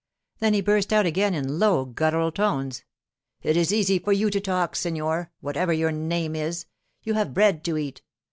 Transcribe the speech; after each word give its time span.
Then 0.39 0.55
he 0.55 0.61
burst 0.61 0.91
out 0.91 1.05
again 1.05 1.35
in 1.35 1.59
low 1.59 1.85
guttural 1.85 2.31
tones— 2.31 2.83
'It 3.43 3.55
is 3.55 3.71
easy 3.71 3.99
for 3.99 4.11
you 4.11 4.31
to 4.31 4.41
talk, 4.41 4.75
Signor 4.75 5.31
Whatever 5.41 5.73
your 5.73 5.91
name 5.91 6.35
is. 6.35 6.65
You 7.03 7.13
have 7.13 7.35
bread 7.35 7.63
to 7.65 7.77
eat. 7.77 8.01